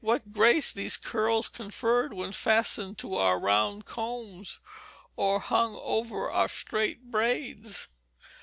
What 0.00 0.32
grace 0.32 0.72
these 0.72 0.96
curls 0.96 1.48
conferred 1.48 2.14
when 2.14 2.32
fastened 2.32 2.96
to 3.00 3.16
our 3.16 3.38
round 3.38 3.84
combs, 3.84 4.58
or 5.16 5.38
hung 5.38 5.76
over 5.82 6.30
our 6.30 6.48
straight 6.48 7.10
braids! 7.10 7.86